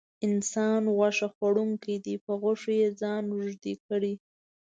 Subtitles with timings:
[0.27, 4.13] انسان غوښه خوړونکی دی په غوښو یې ځان روږدی کړی.